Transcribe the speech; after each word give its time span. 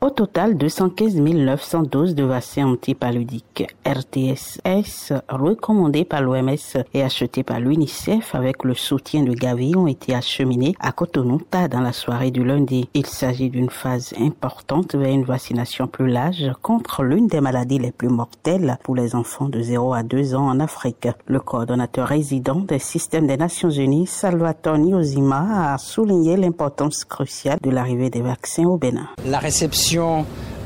Au 0.00 0.10
total, 0.10 0.56
215 0.56 1.16
900 1.16 1.82
doses 1.82 2.14
de 2.14 2.22
vaccins 2.22 2.68
antipaludiques 2.68 3.66
RTSS 3.84 5.12
recommandés 5.28 6.04
par 6.04 6.22
l'OMS 6.22 6.54
et 6.94 7.02
achetés 7.02 7.42
par 7.42 7.58
l'UNICEF 7.58 8.36
avec 8.36 8.62
le 8.62 8.74
soutien 8.74 9.24
de 9.24 9.32
Gavi 9.32 9.74
ont 9.74 9.88
été 9.88 10.14
acheminés 10.14 10.76
à 10.78 10.92
Cotonou 10.92 11.40
dans 11.50 11.80
la 11.80 11.92
soirée 11.92 12.30
du 12.30 12.44
lundi. 12.44 12.88
Il 12.94 13.06
s'agit 13.06 13.50
d'une 13.50 13.70
phase 13.70 14.14
importante 14.20 14.94
vers 14.94 15.10
une 15.10 15.24
vaccination 15.24 15.88
plus 15.88 16.08
large 16.08 16.52
contre 16.62 17.02
l'une 17.02 17.26
des 17.26 17.40
maladies 17.40 17.80
les 17.80 17.90
plus 17.90 18.08
mortelles 18.08 18.78
pour 18.84 18.94
les 18.94 19.16
enfants 19.16 19.48
de 19.48 19.60
0 19.60 19.94
à 19.94 20.04
2 20.04 20.36
ans 20.36 20.46
en 20.46 20.60
Afrique. 20.60 21.08
Le 21.26 21.40
coordonnateur 21.40 22.06
résident 22.06 22.60
des 22.60 22.78
systèmes 22.78 23.26
des 23.26 23.36
Nations 23.36 23.70
Unies, 23.70 24.06
Salvatore 24.06 24.78
Niozima, 24.78 25.72
a 25.72 25.78
souligné 25.78 26.36
l'importance 26.36 27.04
cruciale 27.04 27.58
de 27.60 27.70
l'arrivée 27.70 28.10
des 28.10 28.22
vaccins 28.22 28.64
au 28.64 28.76
Bénin. 28.76 29.08
La 29.26 29.40
réception 29.40 29.87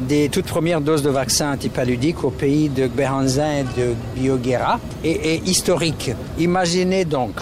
des 0.00 0.28
toutes 0.28 0.46
premières 0.46 0.80
doses 0.80 1.02
de 1.02 1.10
vaccins 1.10 1.52
antipaludiques 1.52 2.24
au 2.24 2.30
pays 2.30 2.68
de 2.68 2.86
Gberanzin 2.86 3.58
et 3.58 3.80
de 3.80 3.94
Bioguera 4.16 4.80
est, 5.04 5.46
historique. 5.46 6.10
Imaginez 6.38 7.04
donc, 7.04 7.32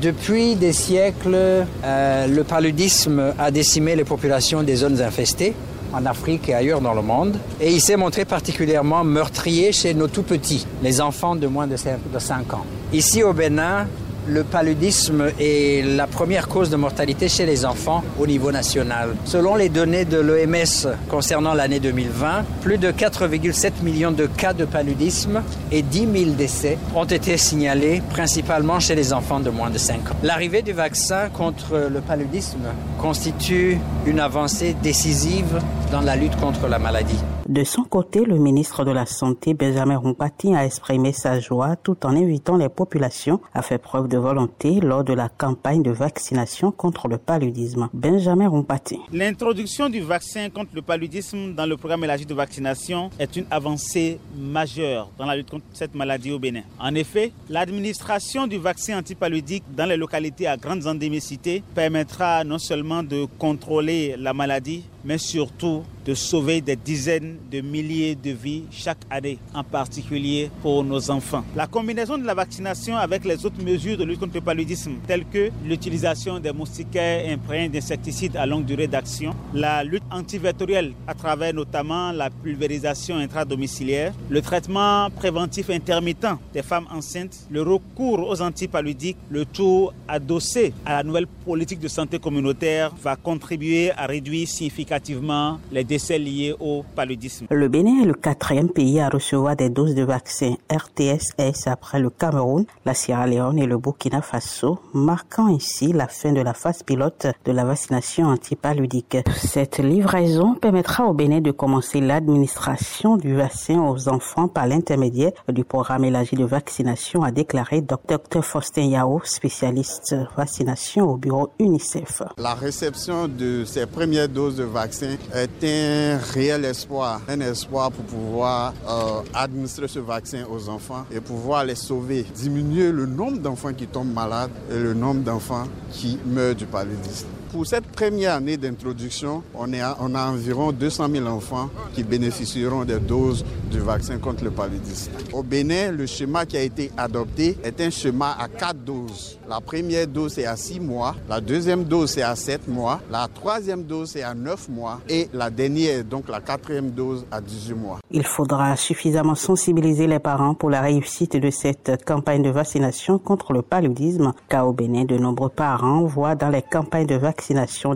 depuis 0.00 0.56
des 0.56 0.72
siècles, 0.72 1.64
euh, 1.84 2.26
le 2.26 2.44
paludisme 2.44 3.34
a 3.38 3.50
décimé 3.50 3.94
les 3.94 4.04
populations 4.04 4.62
des 4.62 4.76
zones 4.76 5.00
infestées 5.00 5.54
en 5.92 6.06
Afrique 6.06 6.48
et 6.48 6.54
ailleurs 6.54 6.80
dans 6.80 6.94
le 6.94 7.02
monde. 7.02 7.36
Et 7.60 7.70
il 7.70 7.80
s'est 7.80 7.96
montré 7.96 8.24
particulièrement 8.24 9.04
meurtrier 9.04 9.72
chez 9.72 9.94
nos 9.94 10.08
tout 10.08 10.22
petits, 10.22 10.66
les 10.82 11.00
enfants 11.00 11.36
de 11.36 11.46
moins 11.46 11.66
de 11.66 11.76
5 11.76 12.54
ans. 12.54 12.64
Ici 12.92 13.22
au 13.22 13.32
Bénin, 13.32 13.86
le 14.26 14.44
paludisme 14.44 15.30
est 15.40 15.84
la 15.84 16.06
première 16.06 16.48
cause 16.48 16.70
de 16.70 16.76
mortalité 16.76 17.28
chez 17.28 17.46
les 17.46 17.64
enfants 17.64 18.04
au 18.18 18.26
niveau 18.26 18.52
national. 18.52 19.14
Selon 19.24 19.56
les 19.56 19.68
données 19.68 20.04
de 20.04 20.18
l'OMS 20.18 20.94
concernant 21.08 21.54
l'année 21.54 21.80
2020, 21.80 22.44
plus 22.60 22.78
de 22.78 22.90
4,7 22.90 23.82
millions 23.82 24.12
de 24.12 24.26
cas 24.26 24.52
de 24.52 24.64
paludisme 24.64 25.42
et 25.70 25.82
10 25.82 25.98
000 26.24 26.30
décès 26.32 26.78
ont 26.94 27.04
été 27.04 27.36
signalés 27.36 28.02
principalement 28.10 28.80
chez 28.80 28.94
les 28.94 29.12
enfants 29.12 29.40
de 29.40 29.50
moins 29.50 29.70
de 29.70 29.78
5 29.78 29.96
ans. 29.96 30.16
L'arrivée 30.22 30.62
du 30.62 30.72
vaccin 30.72 31.28
contre 31.28 31.88
le 31.92 32.00
paludisme 32.00 32.68
constitue 32.98 33.78
une 34.06 34.20
avancée 34.20 34.76
décisive 34.82 35.60
dans 35.92 36.00
la 36.00 36.16
lutte 36.16 36.34
contre 36.36 36.68
la 36.68 36.78
maladie. 36.78 37.18
De 37.46 37.64
son 37.64 37.82
côté, 37.82 38.24
le 38.24 38.38
ministre 38.38 38.82
de 38.82 38.90
la 38.90 39.04
Santé, 39.04 39.52
Benjamin 39.52 39.98
Rompati, 39.98 40.54
a 40.54 40.64
exprimé 40.64 41.12
sa 41.12 41.38
joie 41.38 41.76
tout 41.76 42.06
en 42.06 42.16
invitant 42.16 42.56
les 42.56 42.70
populations 42.70 43.40
à 43.52 43.60
faire 43.60 43.78
preuve 43.78 44.08
de 44.08 44.16
volonté 44.16 44.80
lors 44.80 45.04
de 45.04 45.12
la 45.12 45.28
campagne 45.28 45.82
de 45.82 45.90
vaccination 45.90 46.72
contre 46.72 47.08
le 47.08 47.18
paludisme. 47.18 47.90
Benjamin 47.92 48.48
Rompati. 48.48 49.00
L'introduction 49.12 49.90
du 49.90 50.00
vaccin 50.00 50.48
contre 50.48 50.70
le 50.74 50.80
paludisme 50.80 51.52
dans 51.54 51.66
le 51.66 51.76
programme 51.76 52.04
élargi 52.04 52.24
de 52.24 52.34
vaccination 52.34 53.10
est 53.18 53.36
une 53.36 53.44
avancée 53.50 54.18
majeure 54.34 55.10
dans 55.18 55.26
la 55.26 55.36
lutte 55.36 55.50
contre 55.50 55.66
cette 55.74 55.94
maladie 55.94 56.32
au 56.32 56.38
Bénin. 56.38 56.62
En 56.80 56.94
effet, 56.94 57.32
l'administration 57.50 58.46
du 58.46 58.56
vaccin 58.56 58.98
antipaludique 58.98 59.64
dans 59.76 59.84
les 59.84 59.98
localités 59.98 60.46
à 60.46 60.56
grandes 60.56 60.86
endémicités 60.86 61.62
permettra 61.74 62.44
non 62.44 62.58
seulement 62.58 63.02
de 63.02 63.26
contrôler 63.38 64.14
la 64.16 64.32
maladie, 64.32 64.84
mais 65.04 65.18
surtout 65.18 65.84
de 66.04 66.14
sauver 66.14 66.60
des 66.60 66.76
dizaines 66.76 67.36
de 67.50 67.60
milliers 67.60 68.14
de 68.14 68.30
vies 68.30 68.64
chaque 68.70 68.98
année, 69.10 69.38
en 69.54 69.64
particulier 69.64 70.50
pour 70.62 70.84
nos 70.84 71.10
enfants. 71.10 71.44
La 71.54 71.66
combinaison 71.66 72.18
de 72.18 72.24
la 72.24 72.34
vaccination 72.34 72.96
avec 72.96 73.24
les 73.24 73.44
autres 73.46 73.62
mesures 73.62 73.96
de 73.96 74.04
lutte 74.04 74.20
contre 74.20 74.34
le 74.34 74.40
paludisme, 74.40 74.92
telles 75.06 75.24
que 75.26 75.50
l'utilisation 75.64 76.38
des 76.40 76.52
moustiquaires 76.52 77.32
imprégnés 77.32 77.68
d'insecticides 77.68 78.36
à 78.36 78.46
longue 78.46 78.64
durée 78.64 78.86
d'action, 78.86 79.34
la 79.54 79.84
lutte 79.84 80.02
antivectorielle 80.10 80.92
à 81.06 81.14
travers 81.14 81.54
notamment 81.54 82.12
la 82.12 82.30
pulvérisation 82.30 83.16
intradomiciliaire, 83.16 84.12
le 84.28 84.40
traitement 84.42 85.08
préventif 85.10 85.70
intermittent 85.70 86.26
des 86.52 86.62
femmes 86.62 86.86
enceintes, 86.92 87.46
le 87.50 87.62
recours 87.62 88.28
aux 88.28 88.42
antipaludiques, 88.42 89.16
le 89.30 89.44
tout 89.44 89.90
adossé 90.08 90.72
à 90.84 90.94
la 90.94 91.02
nouvelle 91.02 91.26
politique 91.26 91.80
de 91.80 91.88
santé 91.88 92.18
communautaire 92.18 92.92
va 93.02 93.16
contribuer 93.16 93.92
à 93.92 94.06
réduire 94.06 94.48
significativement 94.48 95.58
les 95.70 95.84
décès 95.92 96.18
liés 96.18 96.54
au 96.58 96.84
paludisme. 96.96 97.44
Le 97.50 97.68
Bénin 97.68 98.00
est 98.02 98.06
le 98.06 98.14
quatrième 98.14 98.70
pays 98.70 98.98
à 98.98 99.10
recevoir 99.10 99.56
des 99.56 99.68
doses 99.68 99.94
de 99.94 100.02
vaccins 100.02 100.54
RTSS 100.70 101.66
après 101.66 102.00
le 102.00 102.08
Cameroun, 102.08 102.64
la 102.86 102.94
Sierra 102.94 103.26
Leone 103.26 103.58
et 103.58 103.66
le 103.66 103.76
Burkina 103.76 104.22
Faso, 104.22 104.78
marquant 104.94 105.54
ainsi 105.54 105.92
la 105.92 106.08
fin 106.08 106.32
de 106.32 106.40
la 106.40 106.54
phase 106.54 106.82
pilote 106.82 107.26
de 107.44 107.52
la 107.52 107.66
vaccination 107.66 108.28
antipaludique. 108.28 109.18
Cette 109.36 109.80
livraison 109.80 110.54
permettra 110.54 111.04
au 111.04 111.12
Bénin 111.12 111.42
de 111.42 111.50
commencer 111.50 112.00
l'administration 112.00 113.18
du 113.18 113.34
vaccin 113.34 113.78
aux 113.78 114.08
enfants 114.08 114.48
par 114.48 114.66
l'intermédiaire 114.66 115.32
du 115.50 115.62
programme 115.62 116.06
élargi 116.06 116.36
de 116.36 116.46
vaccination, 116.46 117.22
a 117.22 117.32
déclaré 117.32 117.82
Dr 117.82 118.42
Faustin 118.42 118.84
Yao, 118.84 119.20
spécialiste 119.24 120.16
vaccination 120.38 121.10
au 121.10 121.16
bureau 121.18 121.50
UNICEF. 121.58 122.22
La 122.38 122.54
réception 122.54 123.28
de 123.28 123.64
ces 123.66 123.84
premières 123.84 124.30
doses 124.30 124.56
de 124.56 124.64
vaccins 124.64 125.18
est 125.34 125.64
un 125.64 125.81
un 125.82 126.18
réel 126.18 126.64
espoir, 126.64 127.20
un 127.28 127.40
espoir 127.40 127.90
pour 127.90 128.04
pouvoir 128.04 128.74
euh, 128.88 129.22
administrer 129.34 129.88
ce 129.88 129.98
vaccin 129.98 130.44
aux 130.50 130.68
enfants 130.68 131.04
et 131.10 131.20
pouvoir 131.20 131.64
les 131.64 131.74
sauver, 131.74 132.24
diminuer 132.34 132.92
le 132.92 133.06
nombre 133.06 133.38
d'enfants 133.38 133.72
qui 133.72 133.86
tombent 133.86 134.12
malades 134.12 134.50
et 134.70 134.78
le 134.78 134.94
nombre 134.94 135.22
d'enfants 135.22 135.66
qui 135.90 136.18
meurent 136.26 136.54
du 136.54 136.66
paludisme. 136.66 137.28
Pour 137.52 137.66
cette 137.66 137.86
première 137.88 138.36
année 138.36 138.56
d'introduction, 138.56 139.42
on, 139.54 139.74
a 139.74 140.30
environ 140.30 140.72
200 140.72 141.06
000 141.12 141.26
enfants 141.26 141.68
qui 141.92 142.02
bénéficieront 142.02 142.86
des 142.86 142.98
doses 142.98 143.44
du 143.70 143.78
vaccin 143.78 144.16
contre 144.16 144.44
le 144.44 144.50
paludisme. 144.50 145.12
Au 145.34 145.42
Bénin, 145.42 145.92
le 145.92 146.06
schéma 146.06 146.46
qui 146.46 146.56
a 146.56 146.62
été 146.62 146.90
adopté 146.96 147.58
est 147.62 147.78
un 147.82 147.90
schéma 147.90 148.34
à 148.40 148.48
quatre 148.48 148.78
doses. 148.78 149.38
La 149.46 149.60
première 149.60 150.06
dose 150.06 150.38
est 150.38 150.46
à 150.46 150.56
6 150.56 150.80
mois, 150.80 151.14
la 151.28 151.42
deuxième 151.42 151.84
dose 151.84 152.16
est 152.16 152.22
à 152.22 152.34
7 152.34 152.68
mois, 152.68 153.00
la 153.10 153.28
troisième 153.28 153.82
dose 153.82 154.16
est 154.16 154.22
à 154.22 154.32
9 154.32 154.70
mois 154.70 155.00
et 155.06 155.28
la 155.34 155.50
dernière, 155.50 156.04
donc 156.04 156.30
la 156.30 156.40
quatrième 156.40 156.92
dose, 156.92 157.26
à 157.30 157.42
18 157.42 157.74
mois. 157.74 157.98
Il 158.10 158.24
faudra 158.24 158.76
suffisamment 158.76 159.34
sensibiliser 159.34 160.06
les 160.06 160.20
parents 160.20 160.54
pour 160.54 160.70
la 160.70 160.80
réussite 160.80 161.36
de 161.36 161.50
cette 161.50 162.02
campagne 162.06 162.42
de 162.42 162.50
vaccination 162.50 163.18
contre 163.18 163.52
le 163.52 163.60
paludisme, 163.60 164.32
car 164.48 164.66
au 164.66 164.72
Bénin, 164.72 165.04
de 165.04 165.18
nombreux 165.18 165.50
parents 165.50 166.04
voient 166.06 166.34
dans 166.34 166.48
les 166.48 166.62
campagnes 166.62 167.06
de 167.06 167.16
vaccination 167.16 167.41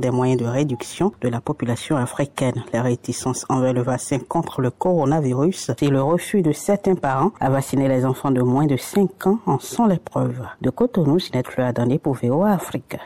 des 0.00 0.10
moyens 0.10 0.40
de 0.40 0.46
réduction 0.46 1.12
de 1.20 1.28
la 1.28 1.40
population 1.40 1.96
africaine. 1.96 2.64
Les 2.72 2.80
réticences 2.80 3.46
envers 3.48 3.72
le 3.72 3.82
vaccin 3.82 4.18
contre 4.18 4.60
le 4.60 4.70
coronavirus 4.70 5.70
et 5.80 5.88
le 5.88 6.02
refus 6.02 6.42
de 6.42 6.52
certains 6.52 6.96
parents 6.96 7.32
à 7.40 7.48
vacciner 7.48 7.88
les 7.88 8.04
enfants 8.04 8.30
de 8.30 8.42
moins 8.42 8.66
de 8.66 8.76
5 8.76 9.26
ans 9.26 9.38
en 9.46 9.58
sont 9.58 9.86
les 9.86 9.98
preuves. 9.98 10.42
De 10.60 10.70
Cotonou, 10.70 11.18
Ginette 11.18 11.48
Fleur 11.48 11.72
pour 12.02 12.14
VOA 12.14 12.52
Afrique. 12.52 12.96